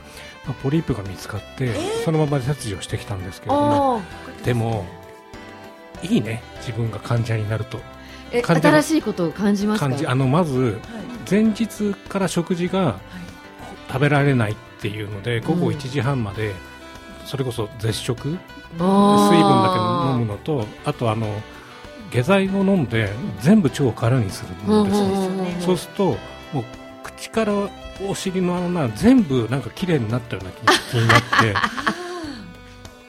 [0.53, 4.01] ポリープが見つかって、えー、そのまま切除してきたんですけれども
[4.43, 4.85] でも
[6.01, 7.79] いいね自分が患者になると。
[8.31, 10.77] 新しいことを感じますかあのまず、
[11.27, 12.99] 前日から食事が
[13.87, 16.53] 食べられないっていうので、午後1時半まで、
[17.25, 18.37] それこそ絶食水
[18.77, 19.73] 分だ
[20.07, 21.27] け飲むのとあとあの
[22.11, 26.05] 下剤を飲んで全部腸を空にするんですそうすると
[26.53, 26.63] もう
[27.19, 27.53] 口から
[28.07, 31.55] お尻の穴全部なんか綺麗になったような気になって。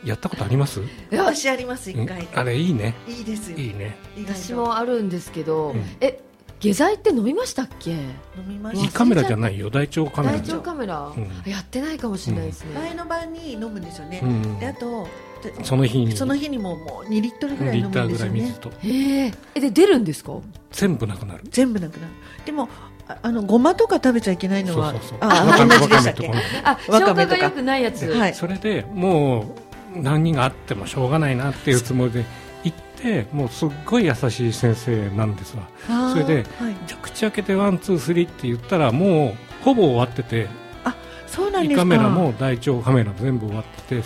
[0.02, 0.80] やったことあります？
[1.12, 2.26] 私あります一回。
[2.34, 2.94] あれいいね。
[3.06, 3.96] いいですいいね。
[4.26, 6.18] 私もあるんですけど、うん、え
[6.58, 7.90] 下剤って飲みましたっけ？
[7.90, 8.08] 飲
[8.48, 8.86] みました。
[8.86, 9.68] 胃カメラじゃないよ。
[9.68, 15.06] 大腸カメラ大腸カメラ、うん、やってないかもしれないですね、前の晩に飲むんですよね、うん、であと
[15.64, 16.16] その日に。
[16.16, 18.54] その日にももう2リットルぐらい飲むんですよね。
[18.82, 20.32] へえで出るんですか？
[20.72, 21.42] 全部なくなる。
[21.50, 22.12] 全部なくなる。
[22.46, 22.70] でも
[23.22, 25.18] あのごまとか食べちゃいけないのはそうそうそう。
[25.20, 26.30] あ同じでしたっけ
[26.64, 29.54] あ消化が良くないやつ、はい、それでも
[29.94, 32.24] う何があってもしょうがないなっていうつもりで
[32.64, 35.68] 行ってもうすっごい優しい先生なんですわ。
[36.12, 40.48] それで、はい、じゃ口開けてワンツースリーって言ったらもうほぼ終わってて
[40.84, 40.94] あ
[41.26, 41.82] そうなんですか。
[41.82, 44.04] カメラも大腸カメラも全部終わってて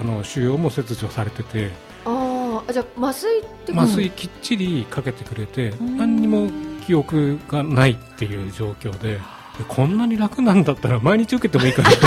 [0.00, 1.70] あの腫瘍も切除されてて。
[2.08, 6.48] ああじゃあ麻酔って麻酔きっちりかけてくれて何にも
[6.86, 9.20] 記憶がないっていう状況で
[9.68, 12.06] こんなに楽なんだったら毎日受けてもいいかな 確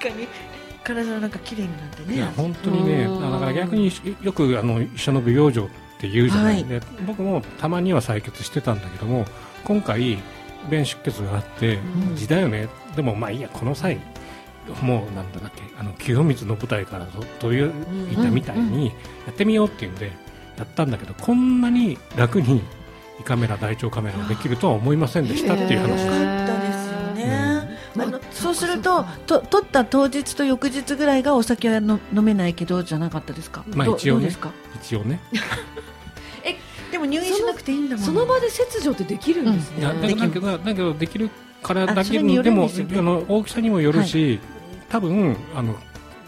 [0.00, 0.28] かに。
[0.84, 2.16] 体の中綺麗になってね。
[2.16, 9.24] いや本当にねだから逆によくあの医者の舞養生って言うじゃない、はい、で僕もたまには採血してたんだけども
[9.64, 10.18] 今回
[10.68, 12.68] 便出血があって、うん、時だよね。
[12.96, 14.00] でもまあいいやこの際
[14.82, 17.06] もうなんだっけあの清水の舞台から
[17.40, 17.72] という
[18.12, 18.92] いたみたいにや
[19.30, 20.12] ってみようっていうんで、
[20.62, 22.62] やったんだけどこんなに楽に
[23.20, 25.88] 胃カメラ大腸カメラができるとは思いませんでしたっていう話。
[25.88, 26.04] です。
[26.04, 34.30] ですよね、あのそうするとと取った当日と翌日ぐらいがお酒はの飲めないけどじゃなかったですか、まあ、一応ね。
[34.76, 35.20] 一応ね。
[36.44, 36.56] え
[36.90, 41.30] でも入院しなくていいんだもんその場で切除ってできるんですね、うん、だけどだけどできる
[41.62, 44.40] からだけでもでもあの大きさにもよるし、はい、
[44.88, 45.76] 多分あの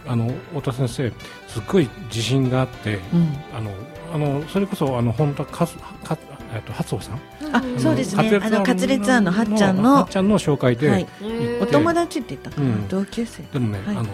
[0.06, 1.12] あの太田先生
[1.48, 3.70] すっごい自信があって、うん、あの
[4.12, 6.18] あのそれこそあの本田かか
[6.54, 7.20] えっと初尾さん？
[7.52, 8.40] あそうですね。
[8.42, 11.06] あのカツレツ案のはっちゃんのはっちゃんの紹介で、はい、
[11.60, 13.42] お友達って言ったかな、うん、同級生。
[13.44, 14.08] でもね、はい、あの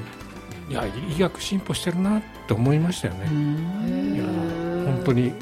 [0.71, 0.85] いや
[1.17, 3.27] 医学進歩してるなって思いましたよね。
[4.15, 4.50] いや本
[5.11, 5.33] 当に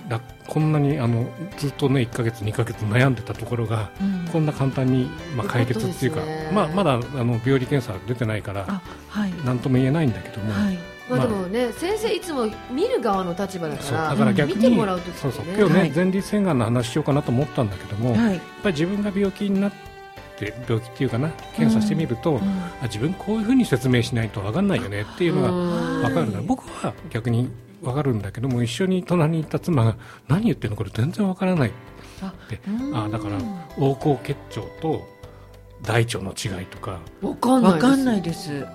[0.46, 1.26] こんなにあの
[1.58, 5.04] ずっとね1か月2か月悩んでたところが、うん、こんな簡単に、
[5.36, 8.64] まあ、解決っていうか、ね、まあ、まだあの病理検査出てないから、
[9.08, 10.78] はい、なんとも言えないんだけども、はい。
[11.08, 19.72] まあ、でもね、先生いつも見る側の立場だからだから逆に見てもらうと、ね、そうそう今日ね、はい、前立腺がんの話しようかなと思ったんだけども、はい、やっぱり自分が病気になっ
[20.38, 22.36] て病気っていうかな検査してみると、うん。
[22.36, 25.50] うん、あ自分こういうふうに説明しないと分かんないよねっていうのが
[26.08, 27.48] 分かるから僕は逆に
[27.82, 29.96] 分かるんだけども一緒に隣にいた妻が
[30.28, 31.68] 何言ってるのこれ全然分からない。
[31.68, 31.72] っ
[32.48, 32.60] て
[32.94, 33.38] あだから
[33.78, 35.06] 横行結腸と
[35.82, 36.98] 大腸の違いとか。
[37.20, 38.66] 分かんないです。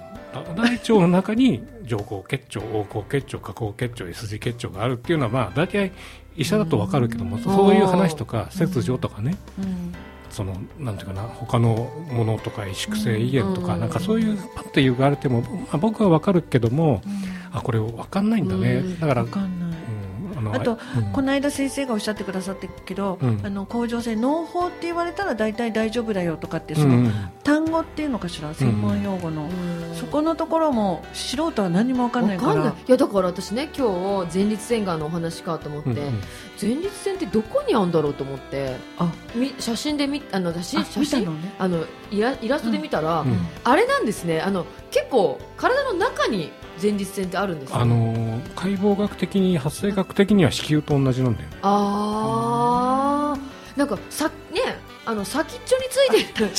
[0.55, 5.91] 大腸の中に上行結腸横行結腸下行結腸 S 字結腸があるっていうのはまあ大体
[6.35, 9.35] 医者だと分かるけども、そういう話とか切除とかね、
[10.31, 17.03] そのなんていうかな他のものとか萎縮性胃炎とか、なんかそういうパッて言われても、まあ、僕は分かるけども、
[17.53, 19.25] あこれ分かんないんだね、だから
[20.51, 27.09] あと、うん、この間先生がおっしゃってくださってけど、うん、あの甲状腺脳胞って言われたら大体大丈夫だよとかってその、
[27.43, 28.53] 単語っていうのかしら？
[28.53, 29.47] 専門用語の、
[29.93, 32.75] そこのところも素人は何も分かんないから。
[32.87, 32.91] い。
[32.91, 36.21] やだから私ね今日前立腺がんのお話かと思って、うんうん、
[36.61, 39.13] 前立腺ってどこにあるんだろうと思ってあ。
[39.35, 44.41] み写真で見あの写真写真、ね、あのイライラストで見たら、うん、あれなんですね。
[44.41, 51.57] あの結構体の中に前立腺ってあるんですあの解剖学的に発生学的には子宮と同じなんだよね。
[51.61, 54.61] ああなんかさね
[55.05, 56.49] あの先っちょについてる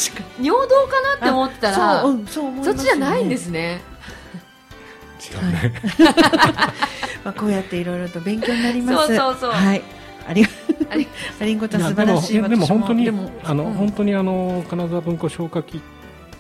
[0.41, 3.81] 尿道かなって思ってたらそう、うん、そう、ね、そっちじゃないんですね。
[5.33, 5.73] 違うね、
[7.25, 9.07] まあこうやっていろいろと勉強になります。
[9.07, 9.51] そうそうそう。
[9.53, 9.83] はい。
[10.29, 10.45] あり
[10.91, 11.09] あり。
[11.41, 13.09] ありんこちゃん素晴らしいでも本当に
[13.43, 15.81] あの、うん、本当にあの金沢文庫消化器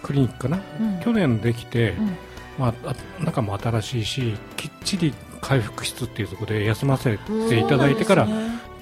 [0.02, 2.16] クリニックかな、うん、去年できて、うん
[2.58, 2.94] まあ、
[3.24, 8.32] 中も新しいしきっちり回復室っていうところで休ませていただいてから、ね、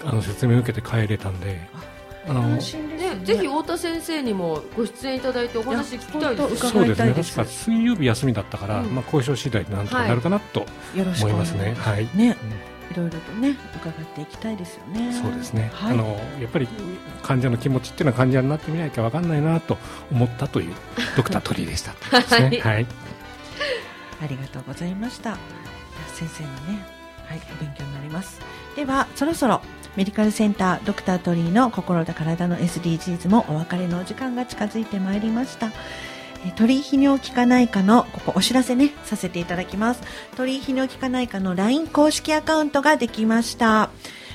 [0.04, 1.60] あの説明を受けて帰れたんで。
[2.24, 2.60] あのね、
[3.24, 7.14] ぜひ太田先生にもご出演いただいてお話聞きたいですそうですね。
[7.14, 10.64] 確か水曜日休みだったから、うん、まあ交渉次第でなんとかなるかなと
[10.94, 11.74] 思いますね。
[11.74, 12.08] はい。
[12.14, 12.36] ね、
[12.92, 15.12] いろいろとね伺っていきたいですよね。
[15.12, 15.70] そうですね。
[15.74, 16.68] はい、あのやっぱり
[17.22, 19.78] 患者の気持ちっていうのは患者になってみなきゃわかんないなと
[20.12, 20.74] 思ったという
[21.16, 21.92] ドクタートリーでした。
[22.12, 22.86] はい、はい。
[24.22, 25.36] ありがとうございました。
[26.14, 26.86] 先生のね、
[27.26, 28.40] はい、勉強になります。
[28.76, 29.60] ではそろそろ
[29.96, 35.70] メディカルセンタードクタートリーの心と体の SDGs もお別れのお時間が近づいてまいりました。
[36.56, 40.02] 鳥居泌尿器科内科のここお知らせねさせていただきます
[40.36, 43.90] 鳥居泌尿器科内科の LINE 公式アカウントができました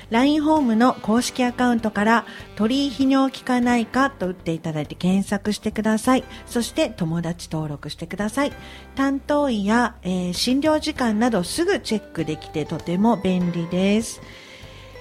[0.09, 8.53] LINE ホームの公式アカウントから鳥居泌尿器科内科と打っていただいて検索してくださいそして友達登録してください
[8.95, 14.21] 担当医や、えー、診療時間などすぐチェックできてとても便利です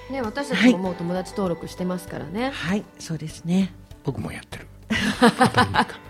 [0.09, 2.51] ね、私たちももう友達登録してますからね。
[2.51, 3.73] はい、そうですね。
[4.05, 4.67] 僕もやってる。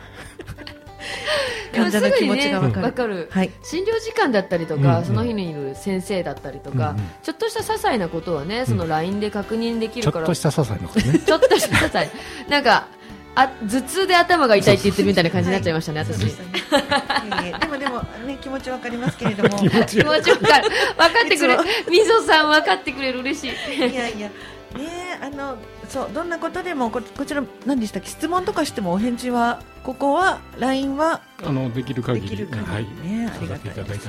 [1.77, 3.29] 患者の気持ちが分かる,、かる。
[3.31, 11.19] はい、診療時間だったりとか、うんうん、その日にいる先生だったりとか、うんうん、ちょっとした些細なことはねその LINE で確認できるから、ちょっとした些細なことね。
[11.25, 12.09] ちょっとした些細。
[12.49, 12.87] なんか
[13.35, 16.35] あ頭痛で頭が痛いって言ってるみたいな感じになっちゃいましたね、私。
[16.35, 19.49] でもでもね気持ちわかりますけれども。
[19.61, 20.69] 気持ちわかる。
[20.97, 21.57] 分かってくれ
[21.87, 23.77] みぞさん分かってくれる嬉しい。
[23.77, 24.29] いやいや。
[24.29, 25.57] ねあの
[25.89, 28.09] そうどんなことでもここちら何でしたっけ？
[28.09, 33.99] 質問とかしてもお返事はここは LINE はあのできる限りできる限り、はい、ねありがたいいただい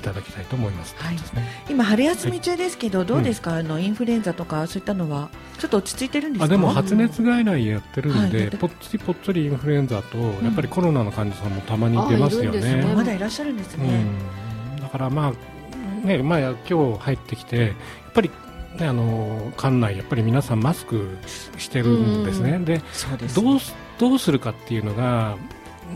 [0.00, 0.94] ただきたいと思います。
[0.96, 1.20] はい、ね、
[1.68, 6.44] 今春休み中ですけど、どうですか、あのインフルエンザとかそういったのはちょっと落ち着いてるんですか？
[6.46, 12.82] あでも発熱外来やってるんで、ぽっつりぽっつりインフルエンザと、やっぱりコロナの患者さんもたまに出ますよね。
[12.94, 14.06] まだいらっしゃるんですね。
[14.80, 18.30] だからまあねまあ今日入ってきてやっぱり
[18.80, 21.18] ね、あの館内、やっぱり皆さんマスク
[21.58, 22.80] してるんですね、で
[23.34, 23.58] どう
[23.98, 25.36] どうするかっていうのが、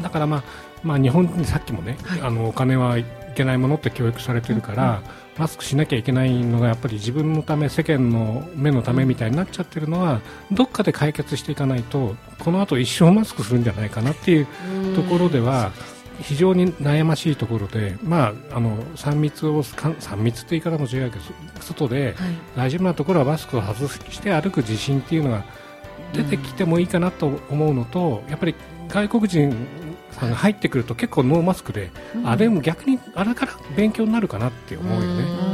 [0.03, 0.43] だから、まあ
[0.83, 3.05] まあ、日本にさっきもね、はい、あのお金はい
[3.35, 5.03] けないものって教育されてるから、
[5.37, 10.21] うん、マスクしなきゃいけないのがやっぱり自分のため、世間の目のためみたいになっちゃってるのは、
[10.53, 14.47] どっかで解決していかないと、この後一生マスクするんじゃないかなっていう
[14.95, 15.73] ところでは。
[16.21, 21.25] 非常に悩ましいところで、まあ、あの3密を3密って言い方も違うけど
[21.61, 22.15] 外で
[22.57, 25.45] 大丈夫なところはマスクを外して歩く自信っていうのが
[26.13, 28.55] 出てきてもいいかなと思うのと、やっぱり
[28.89, 29.55] 外国人
[30.13, 31.91] さんが入ってくると結構ノーマスクで、
[32.25, 35.54] あれも逆にあれから勉強になるかなって思うよね。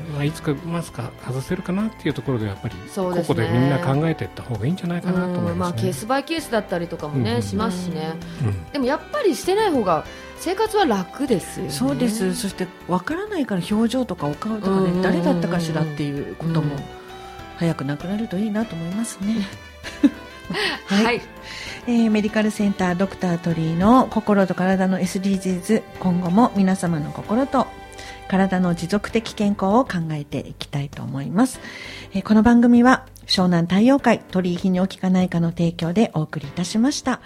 [0.00, 10.04] まあ、いつかマスク外せるかなっていうところでやっぱり、ここでみんな考えていった方がいいんじゃないかなと思います、ね、まあ、ケースバイケースだったりとかもね、うん、しますしね、うん、でもやっぱりしてない方が
[10.38, 11.72] 生活は楽ですよね。
[11.72, 12.34] そうです。
[12.34, 16.76] そしてわからないから表情とかお顔とかね、誰だったかしらっていうことも
[17.56, 19.36] 早くなくなるといいなと思いますね。
[20.86, 21.22] はい、はい、
[21.86, 27.66] えー、メディカルセンタードクタートリーの心と体の SDGs 今後も皆様の心と
[28.26, 31.60] 体の持続的健康を考えていきたいと思います。
[32.12, 37.20] え、この番組は湘南太陽会鳥居泌尿器科内科の提供でお送りいたしました。